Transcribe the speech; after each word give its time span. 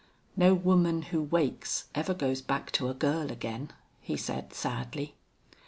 "No 0.35 0.55
woman 0.55 1.03
who 1.03 1.21
wakes 1.21 1.85
ever 1.93 2.15
goes 2.15 2.41
back 2.41 2.71
to 2.71 2.89
a 2.89 2.95
girl 2.95 3.31
again," 3.31 3.69
he 4.01 4.17
said, 4.17 4.51
sadly. 4.51 5.13